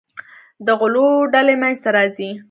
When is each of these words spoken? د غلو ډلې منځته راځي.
د 0.65 0.67
غلو 0.79 1.07
ډلې 1.33 1.55
منځته 1.61 1.89
راځي. 1.95 2.29